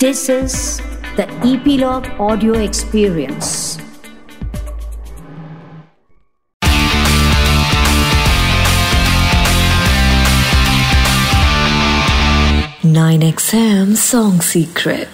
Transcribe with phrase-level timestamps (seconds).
[0.00, 0.80] This is
[1.16, 3.78] the Epilogue Audio Experience.
[12.84, 15.08] Nine XM Song Secret.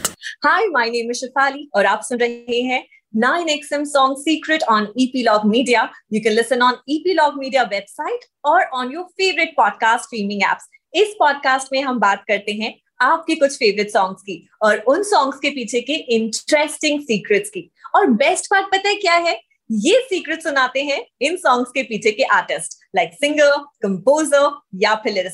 [0.44, 2.84] Hi my name is Shifali और आप सुन रहे हैं
[3.24, 5.88] 9XM Song Secret on Epilogue Media.
[6.10, 10.72] You can listen on Epilogue Media website or on your favorite podcast streaming apps.
[10.94, 15.38] इस podcast में हम बात करते हैं आपके कुछ फेवरेट सॉन्ग्स की और उन सॉन्ग्स
[15.38, 19.40] के पीछे के इंटरेस्टिंग सीक्रेट्स की। और बेस्ट पार्ट पता है क्या है?
[19.72, 25.30] ये सीक्रेट सुनाते हैं इन सॉन्ग्स के पीछे के आर्टिस्ट लाइक सिंगर कंपोजर या फिर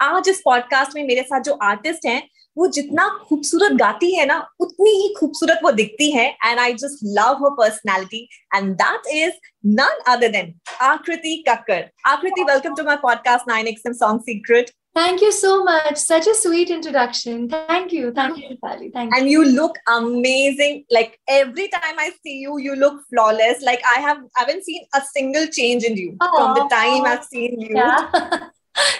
[0.00, 4.48] आज इस पॉडकास्ट में मेरे साथ जो आर्टिस्ट हैं, वो जितना खूबसूरत गाती है ना,
[4.60, 9.32] उतनी ही खूबसूरत वो दिखती है and I just love her personality and that is
[9.66, 15.32] none other than Aakriti Kakkar Aakriti welcome to my podcast 9XM song secret Thank you
[15.32, 15.96] so much.
[15.96, 17.48] Such a sweet introduction.
[17.48, 18.12] Thank you.
[18.12, 18.90] Thank you, Pali.
[18.90, 19.18] Thank you.
[19.20, 23.98] and you look amazing like every time i see you you look flawless like i
[24.06, 26.30] have I haven't seen a single change in you Aww.
[26.36, 28.48] from the time i've seen you Yeah.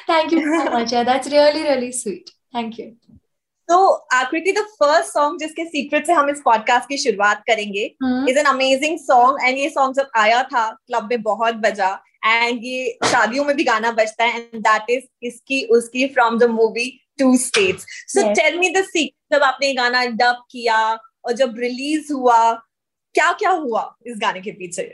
[0.06, 0.92] Thank you so much.
[0.92, 2.30] Yeah, that's really, really sweet.
[2.52, 2.90] Thank you.
[3.68, 3.76] तो
[4.12, 8.28] Aakriti the first song जिसके secret से हम इस podcast की शुरुआत करेंगे Hmm.
[8.30, 11.88] Is an amazing song and ये song जब आया था क्लब में बहुत बजा
[12.26, 16.50] एंड ये शादियों में भी गाना बजता है एंड दैट इज़ इसकी उसकी from the
[16.50, 20.78] movie two States so tell me the secret जब आपने ये गाना डब किया
[21.24, 22.52] और जब रिलीज़ हुआ
[23.14, 24.92] क्या क्या हुआ इस गाने के पीछे?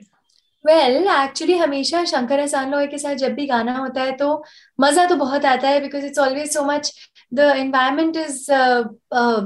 [0.65, 4.27] वेल एक्चुअली हमेशा शंकर एहसान लोई के साथ जब भी गाना होता है तो
[4.81, 6.93] मज़ा तो बहुत आता है because it's always so much
[7.35, 8.53] the environment is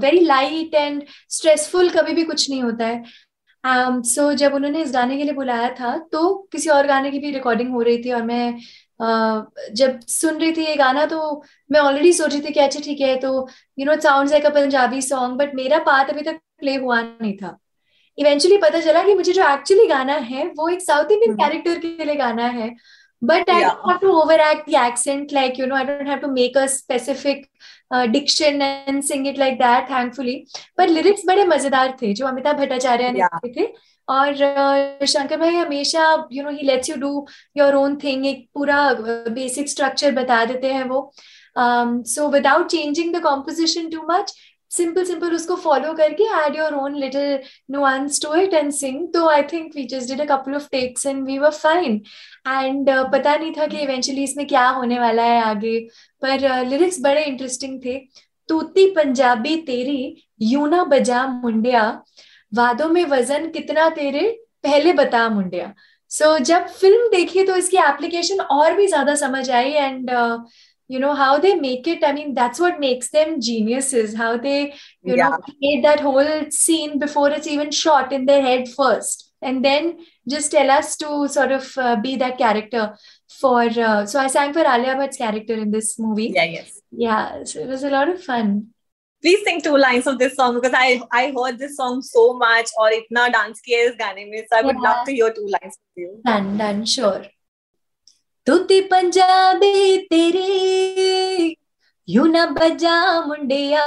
[0.05, 3.03] very light and stressful कभी भी कुछ नहीं होता है।
[3.65, 7.19] Um, so, जब उन्होंने इस गाने के लिए बुलाया था तो किसी और गाने की
[7.19, 11.43] भी रिकॉर्डिंग हो रही थी और मैं uh, जब सुन रही थी ये गाना तो
[11.73, 13.49] मैं ऑलरेडी सोच रही थी कि अच्छा ठीक है तो
[13.79, 17.37] you know sound like a Punjabi song but मेरा पार्ट अभी तक प्ले हुआ नहीं
[17.37, 17.59] था
[18.19, 22.05] इवेंचुअली पता चला कि मुझे जो एक्चुअली गाना है वो एक साउथ इंडियन। कैरेक्टर के
[22.05, 22.75] लिए गाना है
[23.23, 24.01] but I Yeah.
[24.01, 27.47] To over act the accent like you know I don't have to make a specific
[28.13, 30.37] diction and sing it like that thankfully
[30.79, 33.19] पर लिरिक्स बड़े मज़ेदार थे जो अमिताभ भट्टाचार्य ने.
[33.19, 33.73] लिखे थे।
[34.09, 34.35] और
[35.07, 38.93] शंकर भाई हमेशा you know he lets you do your own thing एक पूरा
[39.31, 41.11] बेसिक स्ट्रक्चर बता देते हैं वो।
[41.57, 44.35] So without changing the composition too much
[44.77, 47.39] simple simple उसको फॉलो करके add your own little
[48.21, 49.11] to it and sing.
[49.15, 52.03] So I think we just did a couple of takes and we were fine.
[52.47, 55.79] And uh, पता नहीं था कि eventually इसमें क्या होने वाला है आगे
[56.23, 57.99] पर लिरिक्स uh, बड़े इंटरेस्टिंग थे
[58.49, 60.01] तूती पंजाबी तेरी
[60.43, 61.83] यूना बजा मुंडिया
[62.53, 64.29] वादों में वज़न कितना तेरे
[64.63, 65.73] पहले बता मुंडिया
[66.11, 70.11] सो so, जब फ़िल्म देखी तो इसकी एप्लीकेशन और भी ज़्यादा समझ आई and
[70.89, 74.73] you know how they make it i mean that's what makes them geniuses how they
[75.03, 75.29] you yeah.
[75.31, 79.31] know create that whole scene before it's even shot in their head first.
[79.43, 82.97] And then just tell us to sort of uh, be that character
[83.41, 86.33] for uh, so i sang for alia bhatt's character in this movie.
[86.35, 86.81] Yeah yes.
[86.91, 88.69] Yeah so it was a lot of fun.
[89.21, 92.73] Please sing two lines of this song because i i heard this song so much
[92.79, 94.89] or itna dance kiya is gaane mein so i would yeah.
[94.89, 96.11] love to hear two lines from you.
[96.25, 97.23] Done done sure.
[98.47, 101.57] तूती पंजाबी तेरी
[102.09, 103.85] यू ना बजा मुंडिया।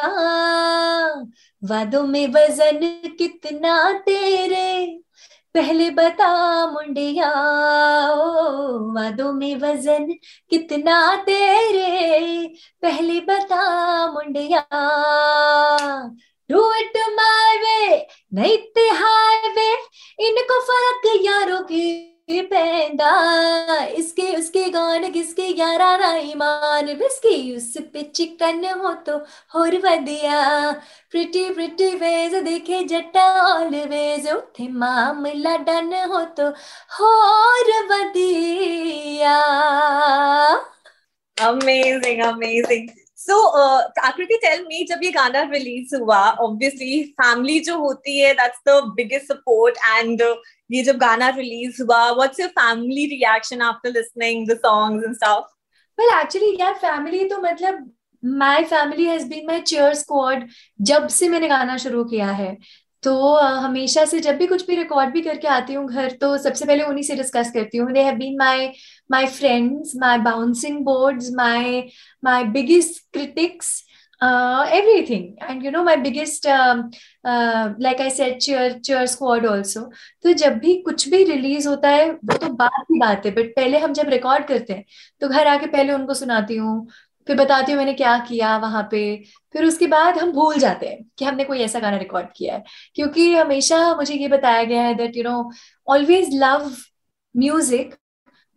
[1.64, 2.80] वादों में वज़न
[3.20, 5.00] कितना तेरे
[5.54, 6.32] पहले बता
[6.68, 7.30] मुंडिया।
[8.12, 8.34] ओ,
[8.94, 10.14] वादों में वज़न
[10.50, 12.48] कितना तेरे
[12.82, 13.62] पहले बता
[14.12, 14.68] मुंडिया।
[16.52, 19.72] डू इट माय वे नहीं हाईवे
[20.28, 25.44] इनको फ़र्क यारों की पैदा इसके उसके गान किसके?
[25.60, 29.18] यारा ना ईमान बिस्की उस पे चिकन हो तो
[29.56, 30.72] होर वधिया।
[31.12, 36.50] प्रिटी प्रिटी वेज देखे जट्टा ऑलवेज उठे मामला डन हो तो
[37.00, 37.72] होर
[41.38, 42.90] Amazing, amazing.
[43.16, 48.36] So, uh, Akriti, tell me, जब ये गाना रिलीज़ हुआ, ऑब्वियसली फैमिली जो होती है,
[48.36, 50.36] that's the biggest support uh,
[50.70, 55.46] ये जब गाना रिलीज़ हुआ, what's your family reaction after listening the songs and stuff?
[55.98, 57.86] well actually यार फैमिली तो मतलब
[58.24, 60.44] my family has been my cheer squad
[60.82, 62.58] जब से मैंने गाना शुरू किया है
[63.04, 66.66] तो हमेशा से जब भी कुछ भी रिकॉर्ड भी करके आती हूँ घर तो सबसे
[66.66, 68.72] पहले उन्हीं से डिस्कस करती हूँ they have been my
[69.12, 71.84] my friends my bouncing boards my
[72.24, 73.72] my biggest critics
[74.22, 75.38] everything.
[75.40, 76.90] And you know my biggest um,
[77.24, 79.90] uh, like I said cheer cheer squad also.
[80.24, 83.56] तो जब भी कुछ भी रिलीज़ होता है वो तो बात की बात है बट
[83.56, 84.84] पहले हम जब रिकॉर्ड करते हैं
[85.22, 86.88] तो घर आके पहले उनको सुनाती हूँ
[87.28, 89.00] फिर बताती हूँ मैंने क्या किया वहाँ पे
[89.54, 92.64] फिर उसके बाद हम भूल जाते हैं कि हमने कोई ऐसा गाना रिकॉर्ड किया है।
[92.96, 95.52] क्योंकि हमेशा मुझे ये बताया गया है that you know
[95.88, 96.70] always love
[97.36, 97.96] music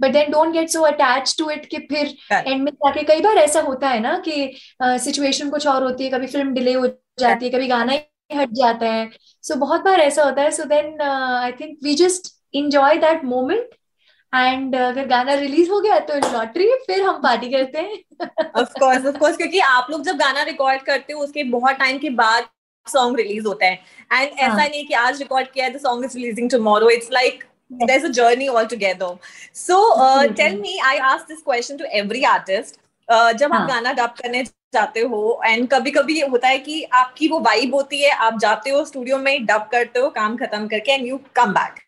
[0.01, 3.39] but then don't get so attach to it कि फिर एंड में जाके कई बार
[3.39, 4.53] ऐसा होता है ना कि
[4.83, 6.87] सिचुएशन uh, कुछ और होती है कभी फ़िल्म डिले हो
[7.21, 9.11] जाती है कभी गाना ही हट जाता है।
[9.45, 13.25] सो so, बहुत बार ऐसा होता है। So then I think we just enjoy that
[13.25, 13.69] moment
[14.33, 19.07] and अगर गाना रिलीज़ हो गया तो लॉटरी फिर हम पार्टी करते हैं। ऑफ़ कोर्स
[19.07, 22.49] ऑफ़ कोर्स क्योंकि आप लोग जब गाना रिकॉर्ड करते हो उसके बहुत टाइम के बाद
[22.87, 23.75] सॉन्ग रिलीज़ होता है।
[24.13, 24.69] एंड ऐसा हाँ.
[24.69, 27.87] नहीं कि आज रिकॉर्ड किया है the song is releasing tomorrow it's like yes.
[27.87, 29.19] there's a journey altogether.
[29.53, 30.35] So uh, mm-hmm.
[30.35, 32.79] tell me, I ask this question to every artist.
[33.09, 33.69] Uh, जब आप हाँ.
[33.69, 34.43] गाना डब करने
[34.75, 38.39] जाते हो एंड कभी कभी ये होता है कि आपकी वो वाइब होती है आप
[38.41, 41.81] जाते हो स्टूडियो में डब करते हो काम खत्म करके and you come back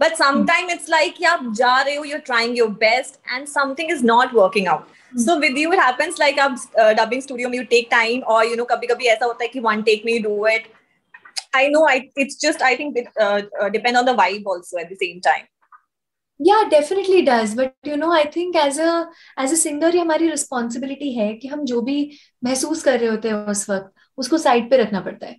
[0.00, 3.90] but sometime it's like कि आप जा रहे हो you're trying your best and something
[3.92, 7.88] is not working out so with you है आप uh, डबिंग स्टूडियो में यू टेक
[7.90, 10.46] टाइम और यू नो कभी कभी ऐसा होता है कि वन टेक में you do
[10.46, 10.72] it
[11.54, 14.78] i know I, it's just i think it uh, uh, depend on the vibe also
[14.78, 15.46] at the same time
[16.40, 19.06] yeah definitely does but you know i think as a
[19.36, 21.98] as a singer ये हमारी responsibility है कि हम जो भी
[22.44, 25.36] महसूस कर रहे होते हैं उस वक्त उसको साइड पे रखना पड़ता है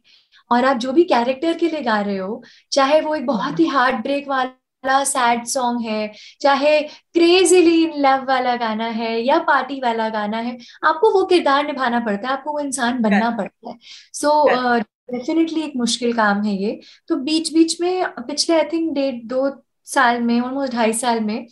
[0.52, 3.68] और आप जो भी कैरेक्टर के लिए गा रहे हो चाहे वो एक बहुत ही
[3.68, 4.52] हार्ट ब्रेक वाला
[4.86, 10.58] सैड सॉन्ग है चाहे क्रेजीली इन लव वाला गाना है या पार्टी वाला गाना है
[10.84, 13.78] आपको वो किरदार निभाना पड़ता है आपको वो इंसान बनना पड़ता है।
[14.14, 18.64] सो so, डेफिनेटली uh, एक मुश्किल काम है ये। तो बीच बीच में पिछले आई
[18.74, 19.50] थिंक डेढ़ दो
[19.88, 21.48] साल में ऑलमोस्ट ढाई साल में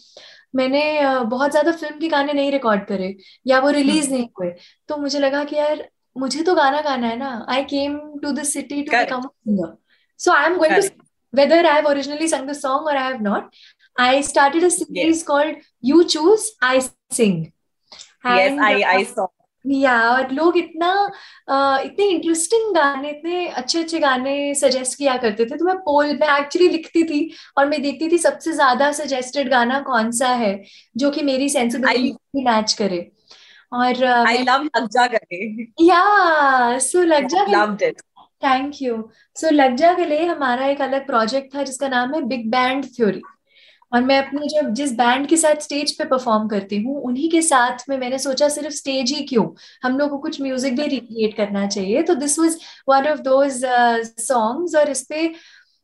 [0.56, 0.84] मैंने
[1.26, 3.16] बहुत ज़्यादा फ़िल्म के गाने नहीं रिकॉर्ड करे
[3.48, 4.54] या वो रिलीज़ हम्म। नहीं हुए।
[4.90, 8.44] तो मुझे लगा कि यार मुझे तो गाना गाना है ना। I came to the
[8.44, 9.76] city to become singer
[10.20, 10.82] so I am going to
[11.32, 13.54] whether I have originally sung the song or I have not.
[13.98, 15.24] I started a series yes.
[15.24, 17.54] called You Choose, I Sing.
[18.24, 19.28] And, yes, I, I saw.
[19.66, 20.92] या और लोग इतना
[21.52, 26.14] uh, इतने interesting गाने इतने अच्छे अच्छे गाने सजेस्ट किया करते थे तो मैं पोल
[26.22, 27.20] में एक्चुअली लिखती थी
[27.58, 30.54] और मैं देखती थी सबसे ज़्यादा सजेस्टेड गाना कौन सा है
[30.98, 33.00] जो कि मेरी सेंसिबिलिटी मैच करे
[33.74, 35.46] और आई लव लग जा गले
[35.86, 38.02] या सो लग जा loved it
[38.44, 39.04] thank you
[39.36, 43.22] so लज्जा के लिए हमारा एक अलग प्रोजेक्ट था जिसका नाम है बिग बैंड थ्योरी
[43.92, 47.42] और मैं अपने जब जिस बैंड के साथ स्टेज पे परफॉर्म करती हूँ, उन्हीं के
[47.42, 49.46] साथ में मैंने सोचा सिर्फ़ स्टेज ही क्यों?
[49.84, 52.58] हम लोग को कुछ म्यूज़िक भी रिक्रिएट करना चाहिए। तो this was
[52.90, 53.62] one of those
[54.20, 55.28] songs और इस पे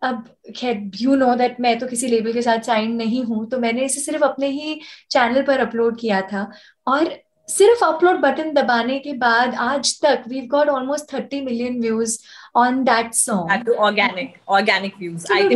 [0.02, 0.24] अब
[0.58, 3.86] खैर यू नो दैट मैं तो किसी लेबल के साथ साइन नहीं हूँ तो मैंने
[3.86, 4.80] इसे सिर्फ़ अपने ही
[5.12, 6.50] चैनल पर अपलोड किया था।
[6.88, 7.18] और
[7.48, 12.18] सिर्फ़ अपलोड बटन दबाने के बाद आज तक we got almost thirty million views
[12.56, 15.48] on that song organic organic views I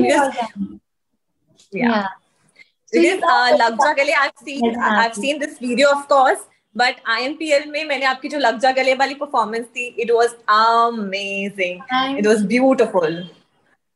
[3.93, 8.29] गले I seen this video of course but I am P L में मैंने आपकी
[8.29, 13.23] जो लगजा गले वाली परफॉर्मेंस थी it was amazing it was beautiful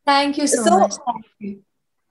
[0.08, 1.00] thank you so much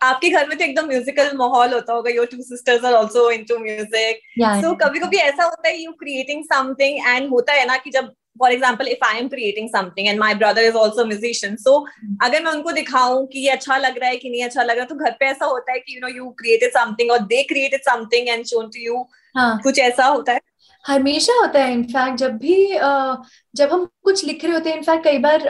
[0.00, 3.58] आपके घर में तो एकदम म्यूजिकल माहौल होता होगा your two sisters are also into
[3.58, 4.20] music
[4.62, 8.12] so कभी कभी ऐसा होता है यू क्रिएटिंग समथिंग एंड होता है ना कि जब
[8.38, 11.78] for example if I am creating something and my brother is also musician so
[12.22, 14.82] अगर मैं उनको दिखाऊँ कि ये अच्छा लग रहा है कि नहीं अच्छा लग रहा
[14.82, 17.42] है तो घर पे ऐसा होता है कि you know you created something और they
[17.42, 19.06] created something and shown to you
[19.38, 20.40] कुछ ऐसा होता है?
[20.84, 23.16] हमेशा होता है इनफैक्ट जब भी uh,
[23.54, 25.40] जब हम कुछ लिख रहे होते हैं इनफैक्ट कई बार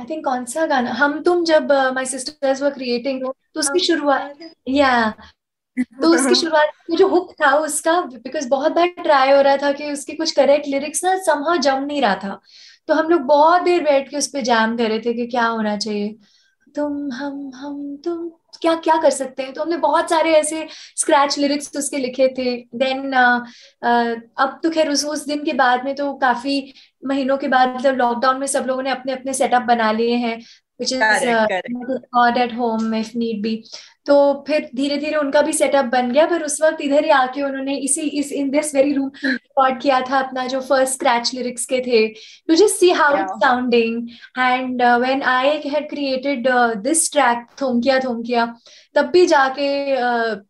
[0.00, 0.90] आई थिंक कौन सा गाना?
[0.94, 3.22] हम तुम जब माय सिस्टर्स वर क्रिएटिंग
[3.54, 4.38] तो उसकी शुरुआत
[4.70, 4.92] या
[6.02, 9.72] तो उसकी शुरुआत में जो हुक था उसका बिकॉज़ बहुत बार ट्राई हो रहा था
[9.72, 12.40] कि उसके कुछ करेक्ट लिरिक्स ना समहा जम नहीं रहा था।
[12.88, 15.46] तो हम लोग बहुत देर बैठ के उस पर जैम कर रहे थे कि क्या
[15.46, 16.08] होना चाहिए।
[16.74, 18.28] तुम हम हम तुम।
[18.60, 19.52] क्या क्या कर सकते हैं?
[19.52, 23.40] तो हमने बहुत सारे ऐसे स्क्रैच लिरिक्स उसके लिखे थे। देन uh,
[23.86, 26.72] uh, अब तो खैर उस उस दिन के बाद में तो काफ़ी
[27.06, 30.40] महीनों के बाद मतलब लॉकडाउन में सब लोगों ने अपने अपने सेटअप बना लिए हैं।
[30.80, 31.00] Which is
[32.14, 33.62] got at home if need be
[34.06, 37.42] तो फिर धीरे धीरे उनका भी सेटअप बन गया पर उस वक्त इधर ही आके
[37.42, 41.64] उन्होंने इसी इस in this very room record किया था अपना जो फ़र्स्ट स्क्रैच लिरिक्स
[41.66, 42.06] के थे।
[42.48, 44.08] To just see how it sounding
[44.38, 46.48] and when I had created
[46.82, 48.46] this track थोमकिया थोमकिया
[48.94, 49.68] तब भी जाके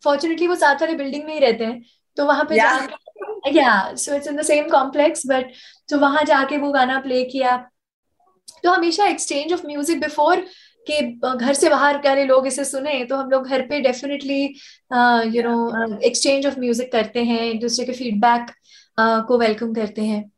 [0.05, 1.83] फॉर्चुनेटली uh, वो साथ वाले बिल्डिंग में ही रहते हैं।
[2.17, 2.57] तो वहाँ पे
[3.55, 5.53] या so it's in the same complex but
[5.91, 7.57] तो वहाँ जाके वो गाना प्ले किया।
[8.65, 10.41] तो हमेशा एक्सचेंज ऑफ़ म्यूज़िक बिफोर
[10.87, 11.01] के
[11.37, 14.43] घर से बाहर वाले लोग इसे सुने तो हम लोग घर पे definitely
[15.37, 18.51] you know exchange of music करते हैं एक दूसरे के फीडबैक
[18.99, 20.31] uh, को वेलकम करते हैं।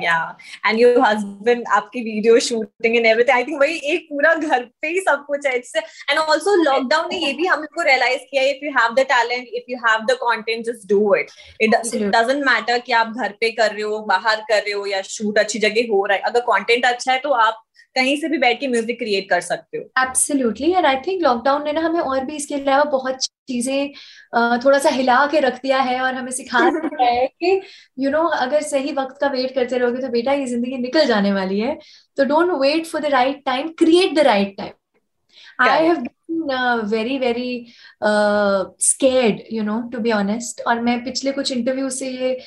[0.00, 0.28] Yeah.
[0.66, 4.88] एंड योर हस्बैंड आपकी video shooting and everything I think वही एक पूरा घर पे
[4.88, 8.42] ही सब कुछ है एंड आल्सो लॉकडाउन ने ये भी हम लोग को रियलाइज़ किया
[8.44, 12.44] if you have the talent if you have the content just do it it doesn't
[12.46, 15.58] matter कि आप घर पे कर रहे हो बाहर कर रहे हो या शूट अच्छी
[15.58, 17.64] जगह हो रहा है अगर कंटेंट अच्छा है तो आप
[17.96, 21.64] कहीं से भी बैठ के म्यूज़िक क्रिएट कर सकते हो। Absolutely and I think lockdown
[21.64, 23.18] ने ना हमें और भी इसके अलावा बहुत
[23.48, 23.90] चीज़ें
[24.64, 28.12] थोड़ा सा हिला के रख दिया है और हमें सिखा दिया है कि यू you
[28.12, 31.32] नो know, अगर सही वक्त का वेट करते रहोगे तो बेटा ये ज़िंदगी निकल जाने
[31.32, 31.78] वाली है।
[32.18, 34.72] तो don't wait for the right time create the right time
[35.60, 37.66] I have been very very
[38.84, 42.38] scared you know to be honest और मैं पिछले कुछ इंटरव्यू से ये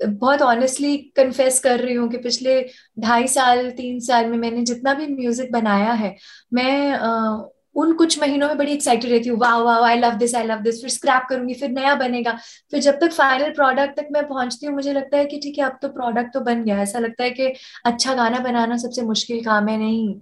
[0.00, 2.60] बहुत ऑनेस्टली कन्फेस कर रही हूँ कि पिछले
[2.98, 6.16] ढाई साल तीन साल में मैंने जितना भी म्यूज़िक बनाया है
[6.54, 10.34] मैं uh, उन कुछ महीनों में बड़ी एक्साइटेड रहती हूँ। वाह वाह I love this
[10.34, 12.32] I love this फिर स्क्रैप करूँगी फिर नया बनेगा।
[12.70, 15.64] फिर जब तक फाइनल प्रोडक्ट तक मैं पहुँचती हूँ मुझे लगता है कि ठीक है
[15.64, 17.46] अब तो प्रोडक्ट तो बन गया ऐसा लगता है कि
[17.84, 20.14] अच्छा गाना बनाना सबसे मुश्किल काम है नहीं।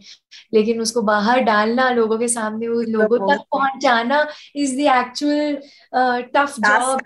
[0.55, 5.57] लेकिन उसको बाहर डालना लोगों के सामने लोगों तक पहुंचाना is the actual
[6.35, 7.01] tough job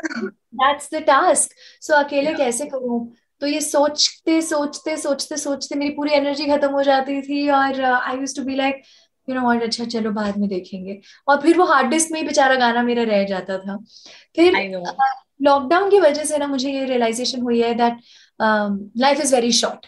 [0.55, 1.51] that's the task
[1.83, 3.01] so अकेले कैसे करूँ?
[3.41, 8.17] तो ये सोचते सोचते सोचते सोचते मेरी पूरी एनर्जी खत्म हो जाती थी और I
[8.17, 8.83] use to be like
[9.29, 12.27] you know what अच्छा चलो बाद में देखेंगे। और फिर वो हार्ड डिस्क में ही
[12.27, 13.77] बेचारा गाना मेरा रह जाता था।
[14.37, 14.57] फिर
[15.43, 18.01] लॉकडाउन की वजह से ना मुझे ये रियलाइजेशन हुई है that
[18.99, 19.87] life is very short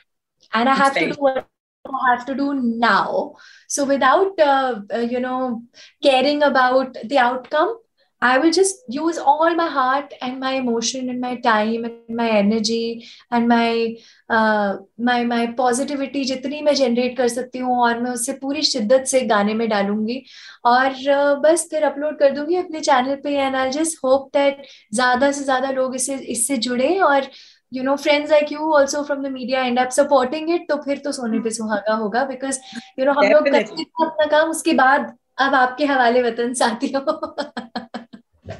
[0.56, 1.42] and I have to do
[1.87, 2.44] I have to do
[2.83, 3.35] now.
[3.68, 5.62] So without, uh, uh, you know,
[6.02, 7.75] caring about the outcome,
[8.24, 12.28] I will just use all my heart and my emotion and my time and my
[12.30, 13.96] energy and my
[14.30, 14.76] uh,
[15.08, 19.20] my my positivity जितनी मैं generate कर सकती हूँ और मैं उससे पूरी शिद्दत से
[19.34, 20.22] गाने में डालूँगी।
[20.64, 24.62] और uh, बस फिर अपलोड कर दूँगी अपने चैनल पे and I just hope that
[24.94, 27.30] ज़्यादा से ज़्यादा लोग इससे इससे जुड़े और
[27.72, 30.98] you know friends like you also from the media end up supporting it तो फिर
[31.04, 32.58] तो सोने पे सुहागा होगा बिकॉज़
[32.98, 35.16] यू नो हम लोग करते अपना काम उसके बाद
[35.46, 37.82] अब आपके हवाले वतन साथियों।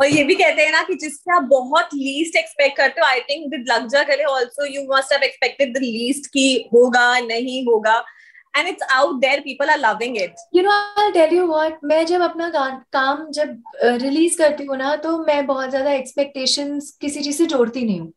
[0.01, 3.21] और ये भी कहते हैं ना कि जिससे आप बहुत लीस्ट एक्सपेक्ट करते हो आई
[3.31, 8.05] थिंक विद लग्जा गले also you must have expected the least की होगा नहीं होगा.
[8.55, 12.05] And it's out there people are loving it you know I tell you what मैं
[12.07, 12.51] जब अपना
[12.93, 13.63] काम जब
[14.03, 18.13] रिलीज़ करती हूँ ना तो मैं बहुत ज़्यादा एक्सपेक्टेशंस किसी चीज़ से जोड़ती नहीं हूँ.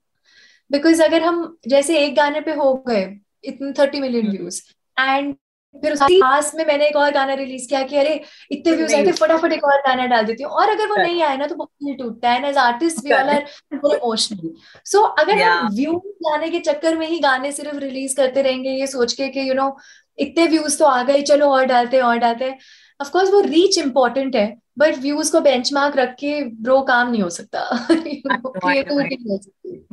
[0.72, 3.03] बिकॉज़ अगर हम जैसे एक गाने पे हो गए
[3.43, 4.62] इतने थर्टी मिलियन व्यूज़
[4.98, 5.36] एंड
[5.81, 8.19] फिर उसके पास में मैंने एक और गाना रिलीज़ किया कि अरे
[8.51, 11.22] इतने व्यूज़ आए थे फटाफट एक और गाना डाल देती हूँ। और अगर वो नहीं
[11.24, 14.50] आया ना तो बहुत दिल टूटता है as artist we all are emotional
[14.86, 18.88] so अगर हम व्यूज़ लाने के चक्कर में ही गाने सिर्फ़ रिलीज़ करते रहेंगे ये
[18.88, 19.75] सोच के कि यू नो
[20.19, 22.57] इतने व्यूज़ तो आ गए चलो और डालते और डालते हैं।
[23.00, 24.48] ऑफकोर्स वो रीच इम्पोर्टेंट है
[24.79, 27.62] बट व्यूज़ को बेंचमार्क रख के ब्रो काम नहीं हो सकता।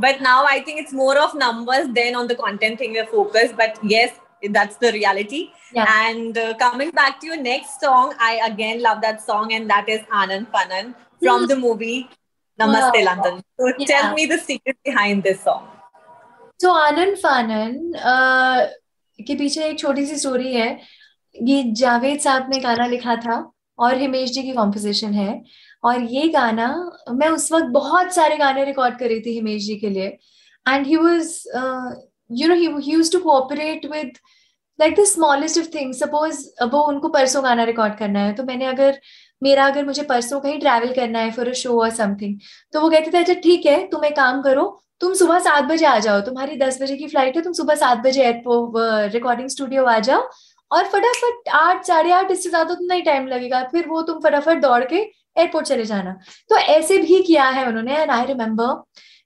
[0.01, 3.07] But now I think it's more of numbers than on the content thing we are
[3.11, 4.13] focus but yes
[4.51, 5.51] that's the reality.
[5.73, 5.87] Yeah.
[6.09, 9.89] And uh, coming back to your next song, I again love that song, and that
[9.89, 12.09] is Anand Panan from the movie
[12.59, 13.05] Namaste wow.
[13.05, 13.43] London.
[13.59, 13.87] So yeah.
[13.87, 15.69] tell me the secret behind this song.
[16.59, 18.67] So Anand Fanan uh,
[19.19, 20.69] के पीछे एक छोटी सी story है
[21.35, 23.37] ये जावेद साहब ने गाना लिखा था
[23.79, 25.43] और हिमेश जी की कॉम्पोजिशन है
[25.85, 26.69] और ये गाना
[27.11, 30.07] मैं उस वक्त बहुत सारे गाने रिकॉर्ड कर रही थी हिमेश जी के लिए
[30.69, 31.29] and he was
[32.31, 34.19] you know he to cooperate with
[34.79, 36.39] like the smallest of things suppose
[36.73, 38.99] वो उनको परसों गाना रिकॉर्ड करना है तो मैंने अगर,
[39.43, 42.39] मेरा अगर मुझे परसों कहीं ट्रैवल करना है for a show or something
[42.75, 44.65] तो वो कहते थे अच्छा ठीक है, तुम एक काम करो,
[45.01, 47.99] तुम सुबह सात बजे आ जाओ, तुम्हारी दस बजे की फ़्लाइट है, तुम सुबह सात
[48.05, 48.31] बजे
[49.13, 50.29] रिकॉर्डिंग स्टूडियो आ जाओ
[50.71, 54.61] और फटाफट आठ, साढ़े आठ, इससे ज़्यादा तो नहीं टाइम लगेगा, फिर वो तुम फटाफट
[54.63, 56.13] दौड़ के एयरपोर्ट चले जाना।
[56.51, 58.83] तो ऐसे भी किया है उन्होंने एंड आई रिमेम्बर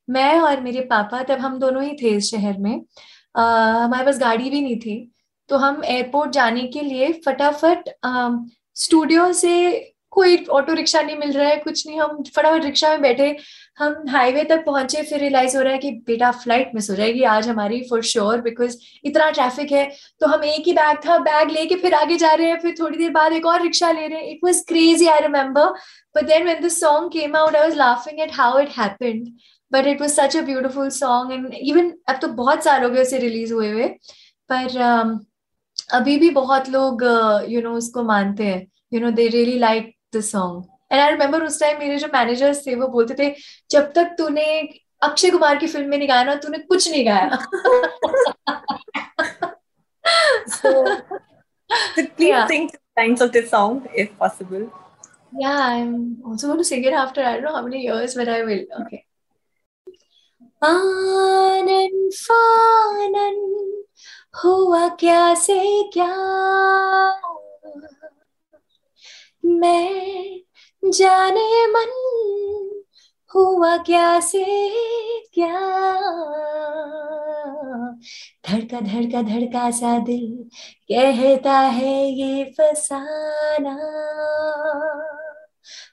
[0.09, 4.19] मैं और मेरे पापा तब हम दोनों ही थे इस शहर में। uh, हमारे पास
[4.21, 5.11] गाड़ी भी नहीं थी।
[5.51, 7.89] तो हम एयरपोर्ट जाने के लिए फटाफट
[8.77, 9.53] स्टूडियो से
[10.13, 13.37] कोई ऑटो रिक्शा नहीं मिल रहा है कुछ नहीं। हम फटाफट रिक्शा में बैठे।
[13.79, 17.23] हम हाईवे तक पहुँचे फिर रियलाइज़ हो रहा है कि बेटा फ़्लाइट मिस हो जाएगी
[17.33, 19.85] आज हमारी फॉर श्योर बिकॉज़ इतना ट्रैफ़िक है।
[20.21, 22.99] तो हम एक ही बैग था बैग लेके फिर आगे जा रहे हैं। फिर थोड़ी
[22.99, 25.69] देर बाद एक और रिक्शा ले रहे हैं। It was crazy I remember
[26.17, 29.27] but then when the song came out I was laughing at how it happened
[29.73, 33.03] but it was such a beautiful song and even अब तो बहुत साल हो गए
[33.03, 33.89] उसे रिलीज़ हुए हुए
[34.51, 35.19] पर um,
[35.95, 37.03] अभी भी बहुत लोग
[37.49, 41.43] यू नो उसको मानते हैं you know they really like the song and I remember
[41.45, 43.35] उस टाइम मेरे जो मैनेजर्स थे वो बोलते थे
[43.71, 44.47] जब तक तूने
[45.03, 47.39] अक्षय कुमार की फ़िल्म में नहीं गाया ना तूने कुछ नहीं गाया
[50.49, 50.85] so, so
[52.17, 52.47] please yeah.
[52.47, 54.71] sing lines of this song if possible.
[55.33, 58.29] Yeah, I'm also going to sing it after I don't know how many years, but
[58.29, 58.65] I will.
[58.83, 59.05] Okay.
[60.63, 63.37] आनन फानन
[64.45, 66.09] हुआ क्या से क्या?
[69.45, 70.41] मैं
[70.85, 71.93] जाने मन
[73.35, 74.45] हुआ क्या से
[75.35, 75.61] क्या?
[78.51, 80.45] धड़का धड़का धड़का सा दिल
[80.93, 83.77] कहता है ये फसाना।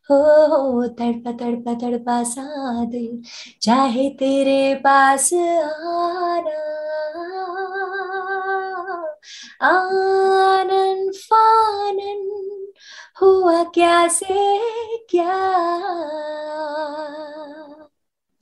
[0.09, 2.45] हो हो तड़पा तड़पा तड़पा सा
[3.61, 6.61] चाहे तेरे पास आना
[9.67, 12.21] आनन फानन
[13.21, 14.59] हुआ क्या से
[15.09, 15.33] क्या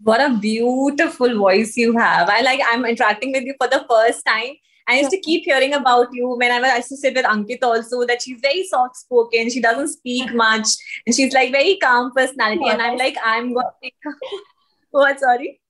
[0.05, 2.27] What a beautiful voice you have.
[2.29, 4.57] I like I'm interacting with you for the first time.
[4.88, 8.06] I used to keep hearing about you whenever I used to sit with Ankit also
[8.06, 10.68] that she's very soft spoken, she doesn't speak much,
[11.06, 12.68] and she's like very calm personality.
[12.68, 14.12] And I'm like, I'm going to
[14.90, 15.60] what sorry?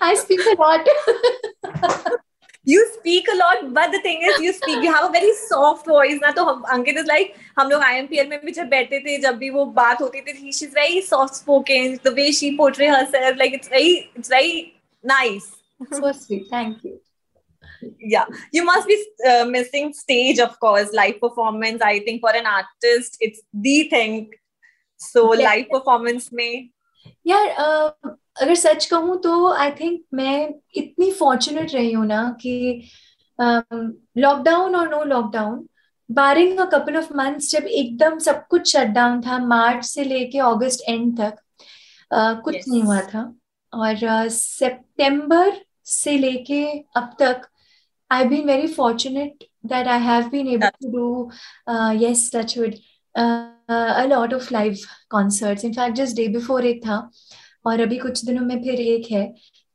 [0.00, 0.88] I speak a lot.
[2.64, 4.82] you speak a lot, but the thing is, you speak.
[4.82, 6.18] You have a very soft voice.
[6.22, 9.36] ना तो हम अंकित is like हम लोग IMPL में भी जब बैठते थे जब
[9.38, 11.98] भी वो बात होती थी she's very soft spoken.
[12.02, 14.74] The way she portray herself, like it's very it's very
[15.04, 15.56] nice.
[15.92, 16.46] so sweet.
[16.50, 17.00] Thank you.
[18.13, 18.25] yeah
[18.57, 18.97] you must be
[19.29, 24.15] uh, missing stage of course live performance i think for an artist it's the thing
[24.99, 25.45] so Yeah.
[25.49, 26.69] live performance में
[27.27, 28.09] यार अ,
[28.41, 32.53] अगर सच कहूँ तो I think मैं इतनी fortunate रही हूँ ना कि
[33.41, 35.65] लॉकडाउन और no lockdown
[36.09, 40.39] barring a couple of months जब एकदम सब कुछ शट डाउन था मार्च से लेके
[40.49, 41.35] अगस्त एंड तक
[42.11, 42.67] अ, कुछ Yes.
[42.67, 43.23] नहीं हुआ था
[43.73, 46.63] और सितंबर से लेके
[46.97, 47.47] अब तक
[48.11, 51.29] I been very fortunate that I have been able to do
[52.03, 52.75] yes touchwood
[53.69, 54.81] a lot of live
[55.13, 55.63] concerts.
[55.63, 56.97] In fact just day before एक था
[57.65, 59.23] और अभी कुछ दिनों में फिर एक है।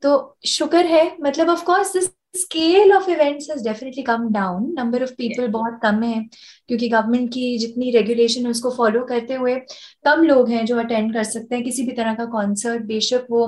[0.02, 0.12] तो
[0.46, 5.10] शुक्र है मतलब of course this scale of events has definitely come down number of
[5.18, 6.22] people बहुत कम है
[6.68, 9.54] क्योंकि गवर्नमेंट की जितनी रेगुलेशन है उसको फॉलो करते हुए
[10.04, 13.44] कम लोग हैं जो अटेंड कर सकते हैं। किसी भी तरह का कॉन्सर्ट बेशक वो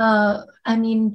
[0.00, 1.08] आई मीन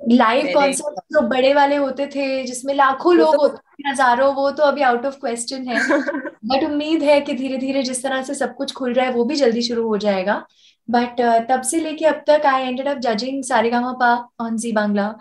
[0.00, 4.50] लाइव कॉन्सर्ट जो बड़े वाले होते थे जिसमें लाखों लोग तो- होते थे हज़ारों वो
[4.50, 5.76] तो अभी आउट ऑफ़ क्वेश्चन है।
[6.44, 9.24] बट उम्मीद है कि धीरे धीरे जिस तरह से सब कुछ खुल रहा है वो
[9.24, 10.44] भी जल्दी शुरू हो जाएगा।
[10.88, 15.14] बट uh, तब से लेके अब तक I ended up judging Saregamapa on Zee Bangla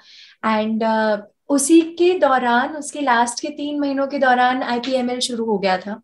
[0.46, 5.58] and uh, उसी के दौरान उसके लास्ट के तीन महीनों के दौरान आईपीएमएल शुरू हो
[5.58, 6.02] गया था।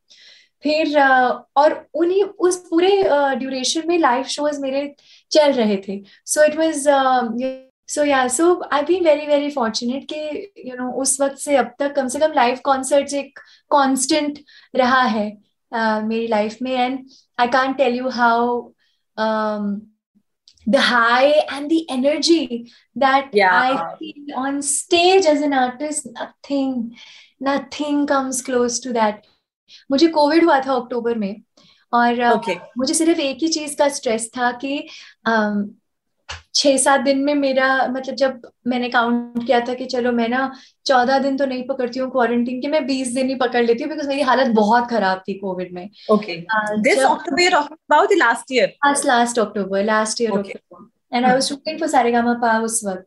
[0.63, 2.91] फिर uh, और उन्हीं उस पूरे
[3.35, 4.95] ड्यूरेशन में लाइव शोज़ मेरे
[5.31, 6.88] चल रहे थे। सो इट वाज
[7.89, 11.73] सो या so I been very very fortunate कि यू नो उस वक्त से अब
[11.79, 13.39] तक कम से कम लाइव कॉन्सर्ट्स एक
[13.71, 14.39] कांस्टेंट
[14.75, 16.99] रहा है uh, मेरी लाइफ में and
[17.39, 18.63] I can't tell you how
[20.67, 23.51] the high and the energy that Yeah.
[23.53, 26.95] I feel on stage as an artist, nothing,
[27.39, 29.21] nothing comes close to that.
[29.91, 31.41] मुझे Covid हुआ था अक्टूबर में
[31.93, 34.77] और okay मुझे सिर्फ़ एक ही चीज़ का स्ट्रेस था कि
[35.29, 35.63] um,
[36.29, 40.51] छह सात दिन में मेरा मतलब जब मैंने काउंट किया था कि चलो मैं ना
[40.85, 43.89] चौदह दिन तो नहीं पकड़ती हूँ क्वारंटीन के मैं बीस दिन ही पकड़ लेती हूँ
[43.91, 45.89] बिकॉज़ मेरी हालत बहुत खराब थी कोविड में।
[48.17, 48.73] Last year
[49.05, 50.31] last October last year
[51.13, 53.05] and I was shooting for Saregama Pa उस वक्त।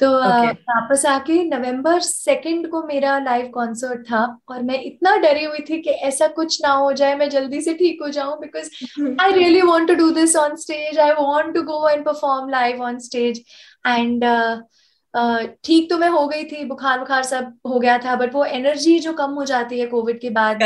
[0.00, 0.52] तो Okay.
[0.70, 5.80] वापस आके नवंबर सेकंड को मेरा लाइव कॉन्सर्ट था और मैं इतना डरी हुई थी
[5.82, 8.70] कि ऐसा कुछ ना हो जाए मैं जल्दी से ठीक हो जाऊँ because
[9.22, 12.82] I really want to do this on stage I want to go and perform live
[12.82, 13.42] on stage
[13.86, 14.24] and
[15.64, 18.98] ठीक तो मैं हो गई थी बुखार बुखार सब हो गया था बट वो एनर्जी
[19.00, 20.58] जो कम हो जाती है कोविड के बाद.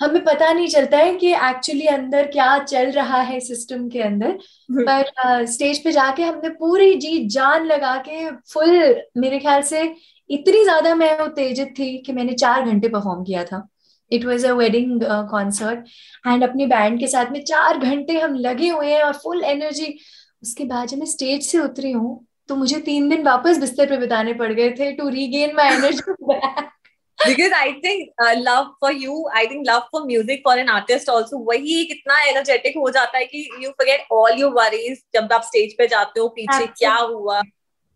[0.00, 4.38] हमें पता नहीं चलता है कि एक्चुअली अंदर क्या चल रहा है सिस्टम के अंदर
[4.72, 9.82] पर स्टेज पे जाके हमने पूरी जी जान लगा के फुल मेरे ख्याल से
[10.30, 13.66] इतनी ज़्यादा मैं उत्तेजित थी कि मैंने चार घंटे परफॉर्म किया था।
[14.10, 15.86] It was a wedding concert
[16.26, 19.94] and अपनी बैंड के साथ में चार घंटे हम लगे हुए हैं और फुल एनर्जी
[20.42, 23.96] उसके बाद जब मैं स्टेज से उतरी हूँ तो मुझे तीन दिन वापस बिस्तर पे
[23.96, 26.12] बिताने पड़ गए थे to regain my energy
[27.26, 31.08] because I think uh, love for you, I think love for music for an artist
[31.08, 35.32] also वही एक इतना energetic हो जाता है कि you forget all your worries जब
[35.32, 36.78] आप stage पे जाते हो पीछे Absolutely.
[36.78, 37.42] क्या हुआ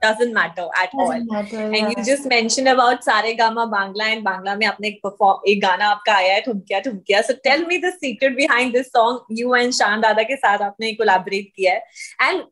[0.03, 1.25] doesn't matter at doesn't all.
[1.25, 1.89] Matter, And yeah.
[1.91, 6.15] you just mentioned about Saregama Bangla and Bangla में आपने एक perform एक गाना आपका
[6.17, 10.01] आया है ठुमकिया ठुमकिया so tell me the secret behind this song you and शान
[10.01, 11.83] दादा के साथ आपने collaborate किया है
[12.29, 12.45] and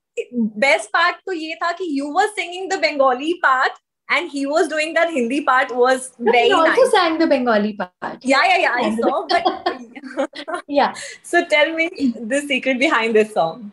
[0.66, 4.68] best part तो ये था कि you were singing the Bengali part and he was
[4.68, 8.18] doing that Hindi part was But very he also nice sang the Bengali part.
[8.22, 10.94] yeah yeah yeah I saw but Yeah.
[11.22, 11.88] so tell me
[12.34, 13.72] the secret behind this song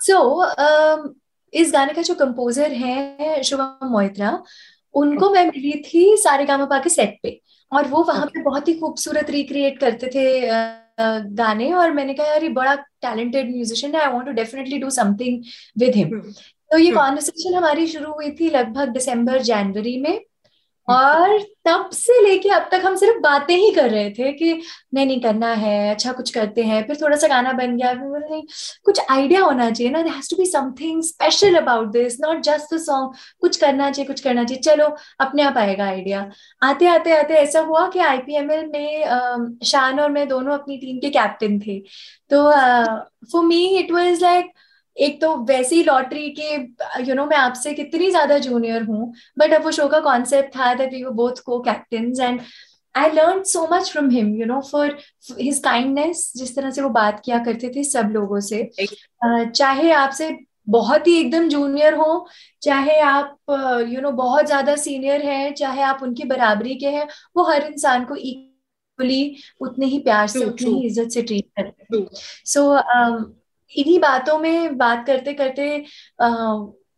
[0.00, 0.20] So,
[0.58, 1.10] um,
[1.52, 4.30] इस गाने का जो composer है शुभम मोहित्रा
[4.94, 7.40] उनको मैं मिली थी सारे gamma के सेट पे
[7.72, 10.24] और वो वहाँ पे बहुत ही खूबसूरत रिक्रिएट करते थे
[11.36, 14.90] गाने और मैंने कहा यार ये बड़ा टैलेंटेड म्यूजिशियन है I want to definitely do
[14.96, 15.42] something
[15.78, 16.20] with him
[16.72, 20.20] तो ये कॉन्वर्सेशन हम्म। हमारी शुरू हुई थी लगभग दिसंबर जनवरी में।
[20.88, 24.52] और तब से लेके अब तक हम सिर्फ़ बातें ही कर रहे थे कि
[24.94, 28.24] नहीं नहीं करना है अच्छा कुछ करते हैं। फिर थोड़ा सा गाना बन गया फिर
[28.30, 28.42] नहीं
[28.84, 32.78] कुछ आइडिया होना चाहिए ना। Has to be something special about this not just the
[32.80, 34.86] song कुछ करना चाहिए कुछ करना चाहिए। चलो
[35.20, 36.28] अपने आप आएगा आइडिया
[36.62, 41.10] आते आते आते ऐसा हुआ कि आईपीएमएल में शान और मैं दोनों अपनी टीम के
[41.10, 41.78] कैप्टन थे।
[42.30, 42.50] तो
[43.32, 44.52] for me it was like
[44.96, 48.82] एक तो वैसे ही लॉटरी के यू you नो know, मैं आपसे कितनी ज़्यादा जूनियर
[48.82, 52.40] हूँ बट अब वो शो का कॉन्सेप्ट था that we were both co captain and
[52.94, 54.96] I learn so much from him you know for
[55.40, 58.68] his kindness जिस तरह से वो बात किया करते थे सब लोगों से।
[59.24, 60.36] चाहे आपसे
[60.68, 62.26] बहुत ही एकदम जूनियर हो
[62.62, 63.36] चाहे आप
[63.88, 68.04] यू नो बहुत ज़्यादा सीनियर हैं चाहे आप उनकी बराबरी के हैं वो हर इंसान
[68.04, 72.06] को इक्वली उतने ही प्यार से उतनी ही इज़्ज़त से ट्रीट करते हैं।
[72.44, 72.70] सो
[73.76, 75.84] इन्हीं बातों में बात करते करते
[76.20, 76.28] आ,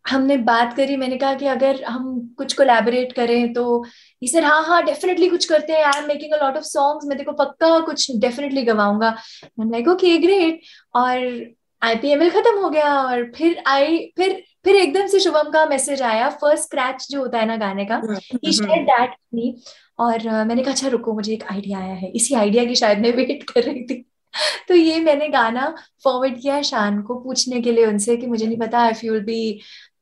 [0.09, 3.85] हमने बात करी मैंने कहा कि अगर हम कुछ कोलैबोरेट करें तो
[4.21, 7.05] ये सर हाँ हाँ डेफिनेटली कुछ करते हैं I am making a lot of songs
[7.05, 9.15] मैं देखो पक्का कुछ डेफिनेटली गवाऊँगा।
[9.59, 10.61] लाइक ओके ग्रेट
[10.95, 16.01] और आईपीएमएल खत्म हो गया और फिर आई फिर फिर एकदम से शुभम का मैसेज
[16.01, 18.01] आया फ़र्स्ट स्क्रैच जो होता है ना गाने का
[18.45, 19.55] ही शेयर दैट मी
[19.99, 22.99] और uh, मैंने कहा अच्छा रुको मुझे एक आइडिया आया है इसी आइडिया की शायद
[22.99, 24.05] मैं वेट कर रही थी।
[24.67, 28.57] तो ये मैंने गाना फॉरवर्ड किया शान को पूछने के लिए उनसे कि मुझे नहीं
[28.57, 29.41] पता if you be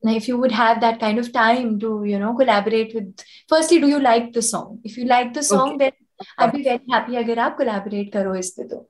[0.09, 3.13] if you would have that kind of time to you know collaborate with
[3.49, 5.91] firstly do you like the song if you like the song then
[6.39, 8.87] I be very happy अगर आप collaborate करो इस पे तो।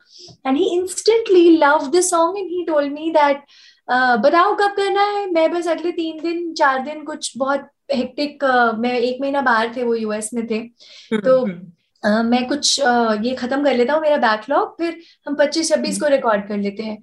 [0.48, 3.44] And he instantly love the song and he told me that
[3.90, 5.32] बताओ कब करना है?
[5.32, 9.74] मैं बस अगले तीन दिन चार दिन कुछ बहुत हेक्टिक uh, मैं एक महीना बाहर
[9.78, 11.72] थे वो यूएस में थे। हम्म, तो हम्म।
[12.04, 16.00] Uh, मैं कुछ uh, ये खत्म कर लेता हूँ मेरा बैकलॉग फिर हम पच्चीस छब्बीस
[16.00, 16.98] को रिकॉर्ड कर लेते हैं।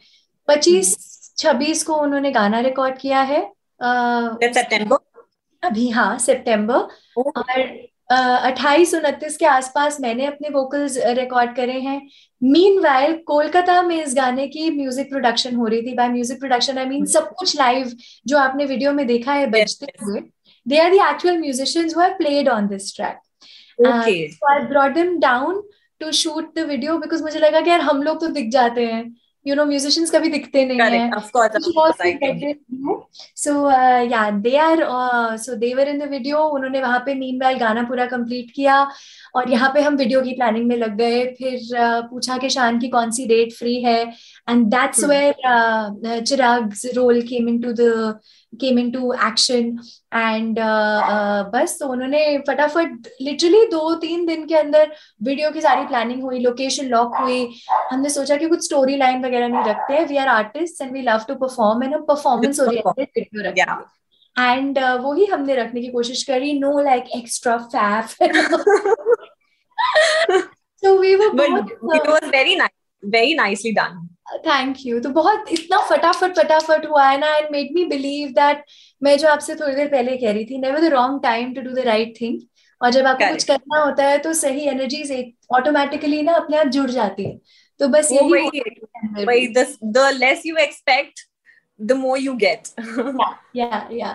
[0.49, 0.97] पच्चीस
[1.39, 3.41] छब्बीस को उन्होंने गाना रिकॉर्ड किया है
[3.81, 4.99] सितंबर
[5.63, 7.43] अभी हाँ सितंबर और
[8.11, 12.01] अट्ठाईस उनतीस के आसपास मैंने अपने वोकल्स रिकॉर्ड करे हैं।
[12.43, 16.79] मीन वाइल कोलकाता में इस गाने की म्यूज़िक प्रोडक्शन हो रही थी। By music production
[16.79, 17.93] I mean सब कुछ लाइव
[18.27, 20.21] जो आपने वीडियो में देखा है बजते हुए।
[20.67, 23.19] They are the actual musicians who have played on this track
[23.87, 24.29] okay.
[24.29, 25.62] Uh, so I brought them down
[26.01, 29.05] to shoot the video because मुझे लगा कि यार हम लोग तो दिख जाते हैं
[29.47, 31.97] you know musicians कभी दिखते नहीं हैं of course, of course
[33.35, 37.14] so uh, yeah they are uh, so they were in the video उन्होंने वहाँ पे
[37.21, 38.77] meanwhile गाना पूरा कंप्लीट किया
[39.37, 42.79] और यहाँ पे हम वीडियो की प्लानिंग में लग गए फिर uh, पूछा कि शान
[42.81, 43.99] की कौन सी डेट फ्री है
[44.51, 47.85] and that's where Chirag role came into the
[48.61, 49.69] came into action
[50.15, 50.59] and
[51.53, 54.93] बस तो उन्होंने फटाफट लिटरली दो तीन दिन के अंदर
[55.29, 57.41] वीडियो की सारी प्लानिंग हुई लोकेशन लॉक हुई।
[57.93, 61.03] हमने सोचा कि कुछ स्टोरी लाइन वगैरह नहीं रखते हैं। We are artist and we
[61.03, 66.23] love to perform and performance oriented video रखते एंड वो ही हमने रखने की कोशिश
[66.25, 68.17] करी। No like extra faff
[70.83, 72.80] so we were but both, uh, it was very nice.
[73.03, 73.99] Very nicely done.
[74.47, 78.65] Thank you तो बहुत इतना फटाफट फटाफट हुआ है ना and made me believe that
[79.03, 81.71] मैं जो आपसे थोड़ी देर पहले कह रही थी never the wrong time to do
[81.71, 82.41] the right thing
[82.81, 86.67] और जब आपको कुछ करना होता है तो सही एनर्जीज एक ऑटोमेटिकली ना अपने आप
[86.67, 87.39] जुड़ जाती है।
[87.81, 89.49] तो बस यही
[89.85, 91.21] the less you expect
[91.81, 92.69] the more you get
[93.57, 94.13] yeah yeah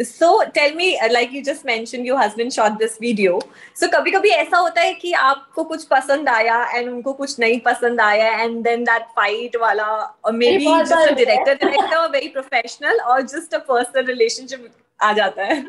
[0.00, 3.38] so tell me uh, like you just mentioned your husband shot this video
[3.74, 7.60] so कभी कभी ऐसा होता है कि आपको कुछ पसंद आया and उनको कुछ नहीं
[7.60, 9.88] पसंद आया and then that fight वाला
[10.24, 14.70] or maybe just a director director very professional or just a personal relationship
[15.02, 15.62] आ जाता है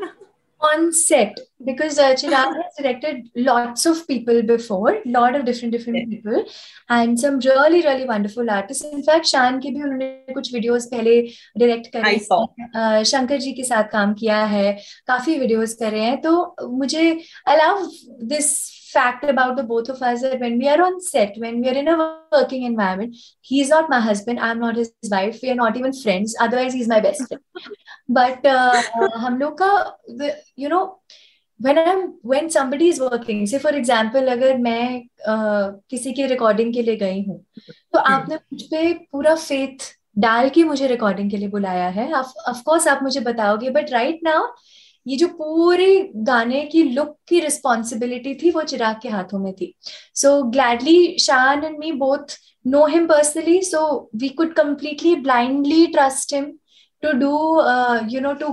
[0.63, 5.97] on set because uh, Chirag has directed lots of people before, lot of different different
[5.99, 6.05] yeah.
[6.15, 6.45] people,
[6.89, 8.83] and some really really wonderful artists.
[8.83, 11.15] In fact, Shan के भी उन्होंने कुछ videos पहले
[11.59, 14.71] direct करे uh, Shankar ji के साथ काम किया है
[15.07, 17.87] काफ़ी videos करे हैं तो मुझे I love
[18.33, 21.69] this fact about the both of us that when we are on set, when we
[21.69, 21.97] are in a
[22.31, 26.35] working environment, he's not my husband, I'm not his wife, we are not even friends.
[26.39, 27.41] Otherwise, he's my best friend.
[28.09, 28.81] But uh,
[29.17, 29.71] हम लोग का,
[30.55, 30.99] you know,
[31.59, 36.73] when I'm when somebody is working, say for example, अगर मैं uh, किसी की recording
[36.73, 37.43] के लिए गई हूँ,
[37.93, 42.61] तो आपने मुझ पे पूरा फेथ डाल के मुझे रिकॉर्डिंग के लिए बुलाया है ऑफ़
[42.65, 44.47] कोर्स आप मुझे बताओगे बट राइट नाउ
[45.05, 45.87] ये जो पूरे
[46.27, 49.73] गाने की लुक की रिस्पॉन्सिबिलिटी थी वो चिराग के हाथों में थी।
[50.15, 53.81] So gladly Shan and me both know him personally so
[54.15, 56.45] we could completely blindly trust him
[57.03, 57.35] to do
[58.13, 58.47] you know to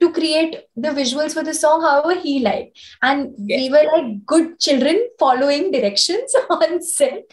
[0.00, 2.72] to create the visuals for the song how our he like
[3.04, 7.32] and we were like good children following direction on set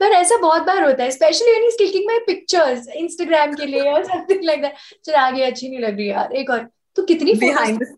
[0.00, 4.72] पर ऐसा बहुत बार होता है specially when is clicking my pictures Instagram के लिए
[5.04, 7.88] चिराग ये अच्छी नहीं लग रही यार। एक और। तू कितनी scenes.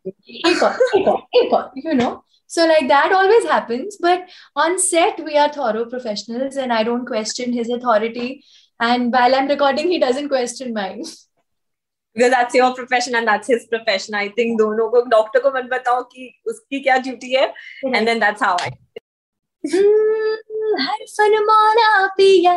[0.47, 2.11] एक और एक और एक और you know
[2.51, 7.05] so like that always happens but on set we are thorough professionals and I don't
[7.11, 8.29] question his authority
[8.81, 11.03] and while I'm recording he doesn't question mine
[12.17, 14.15] because that's your profession and that's his profession.
[14.15, 17.53] I think दोनों को doctor को मत बताओ कि उसकी क्या duty है
[17.95, 18.71] and then that's how I
[19.65, 20.35] हम्म,
[20.83, 22.57] हर फरमाना पिया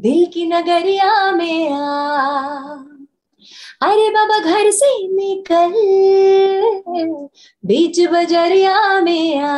[0.00, 2.99] दिल की नगरिया में आ
[3.81, 5.73] अरे बाबा घर से निकल
[7.63, 9.55] बीच बजरिया में आ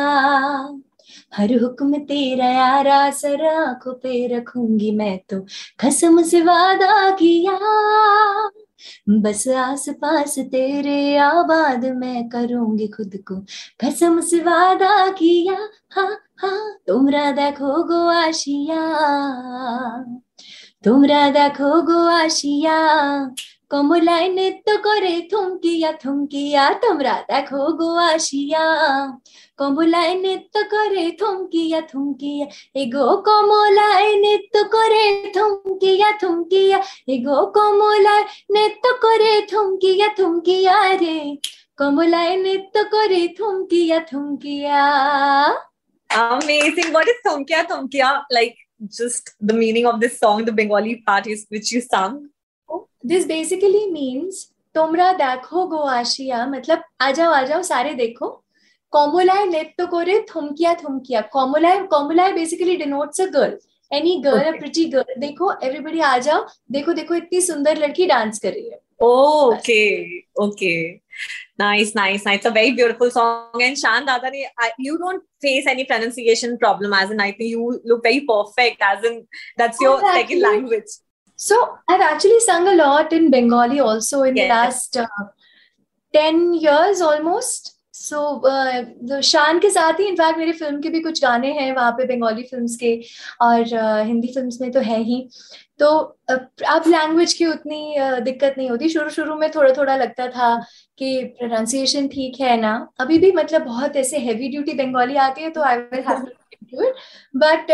[1.34, 5.40] हर हुक्म तेरा यारा सर आंखों पे रखूंगी मैं तो
[5.80, 7.58] कसम से वादा किया
[9.22, 13.36] बस आस पास तेरे आबाद मैं करूंगी खुद को
[13.80, 15.56] कसम से वादा किया
[15.92, 18.82] हाँ हाँ তোমরা দেখো গো আসিয়া
[20.84, 22.78] তোমরা দেখো গো আসিয়া
[23.70, 28.64] কমলায় নৃত্য করে থমকিয়া থমকিয়া তোমরা দেখো গো আসিয়া
[29.58, 32.46] কমলায় নৃত্য করে থমকিয়া থমকিয়া
[32.82, 35.04] এগো কমলায় নৃত্য করে
[35.36, 36.78] থমকিয়া থমকিয়া
[37.14, 41.18] এগো কমলায় নৃত্য করে থমকিয়া থমকিয়া রে
[41.78, 44.82] কমলায় নৃত্য করে থমকিয়া থমকিয়া
[46.10, 46.92] amazing.
[46.92, 48.08] What is Thumkia Thumkia?
[48.30, 48.56] Like
[48.98, 52.28] just the meaning of this song, the Bengali part is which you sung.
[53.12, 58.28] This basically means তোমরা দেখো গো আসিয়া मतलब आ जाओ आ जाओ सारे देखो
[58.92, 63.54] কমলায় নৃত্য করে থমকিয়া থমকিয়া কমলায় কমলায় basically denotes a girl
[63.90, 64.60] any girl a Okay.
[64.60, 66.40] Pretty girl देखो एवरीबॉडी आ जाओ
[66.76, 69.90] देखो देखो इतनी सुंदर लड़की डांस कर रही है Oh, okay,
[70.44, 70.78] okay.
[71.62, 72.38] Nice, nice, nice.
[72.38, 73.62] It's a very beautiful song.
[73.66, 77.68] And Shan Dadani, I, you don't face any pronunciation problem as in I think you
[77.84, 79.20] look very perfect as in
[79.60, 80.96] that's your Oh, second actually- language.
[81.39, 84.49] So I've actually sung a lot in Bengali also in the Yes.
[84.49, 85.07] last uh,
[86.13, 87.71] 10 years almost.
[87.91, 91.71] So uh, the शान के साथ ही in fact मेरी film के भी कुछ गाने हैं
[91.75, 92.95] वहाँ पे बंगाली फिल्म्स के
[93.41, 95.27] और uh, हिंदी फिल्म्स में तो है ही
[95.79, 95.89] तो
[96.31, 100.27] uh, अब लैंग्वेज की उतनी uh, दिक्कत नहीं होती। शुरू शुरू में थोड़ा थोड़ा लगता
[100.37, 100.55] था
[100.97, 105.49] कि प्रोनाउंसिएशन ठीक है ना। अभी भी मतलब बहुत ऐसे हैवी ड्यूटी बंगाली आती है
[105.49, 106.25] तो I will have
[106.71, 106.91] to
[107.39, 107.71] but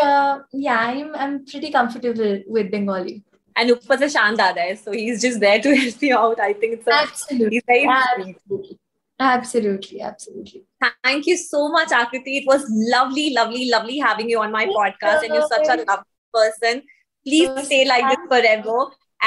[0.56, 3.22] yeah I am I am pretty comfortable with Bengali
[3.60, 6.40] And Uppa se Shan Dada hai, so he's just there to help you out.
[6.40, 7.50] I think it's a, Absolutely.
[7.56, 8.78] he's very sweet.
[9.20, 10.02] Absolutely.
[10.02, 10.02] Absolutely.
[10.02, 10.64] Absolutely.
[11.04, 12.36] Thank you so much, Akriti.
[12.42, 16.16] It was lovely, lovely, lovely having you on my podcast, and you're such a lovely
[16.34, 16.82] person.
[17.26, 17.66] Please Yes.
[17.66, 18.78] stay like this forever,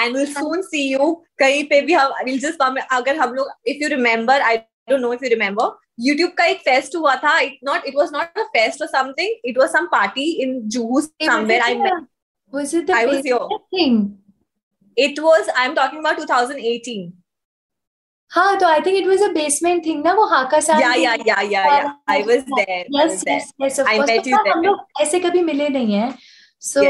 [0.02, 1.08] and we'll soon see you.
[1.40, 4.54] कहीं पे भी हम we'll just come अगर हम लोग if you remember, I
[4.88, 5.68] don't know if you remember.
[6.06, 7.34] YouTube का एक fest हुआ था.
[7.48, 9.36] It not it was not a fest or something.
[9.52, 11.60] It was some party in Juhu somewhere.
[11.68, 12.08] I met.
[12.58, 13.60] Was it the I was basic here.
[13.76, 14.00] thing?
[14.96, 17.12] It was I'm talking about 2018.
[18.30, 21.24] हाँ तो I think it was a basement thing ना वो हाका सान Yeah, yeah,
[21.28, 21.90] yeah, yeah, yeah.
[22.12, 22.78] I was there.
[22.78, 23.36] I was yes there.
[23.36, 24.62] Yes yes of I course met you हम there.
[24.64, 26.14] लोग ऐसे कभी मिले नहीं हैं
[26.62, 26.82] so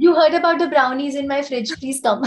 [0.00, 2.22] you heard about the brownies in my fridge please come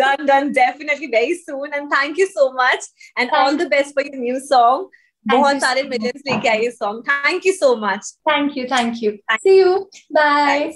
[0.00, 2.84] done done definitely very soon and thank you so much
[3.16, 4.84] and all Thank the best for your new song
[5.26, 8.56] Thank बहुत you सारे so millions लेके आई ये song thank you so much thank
[8.58, 9.74] you thank you see you
[10.12, 10.70] bye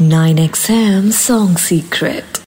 [0.00, 2.40] 9XM Song Secret.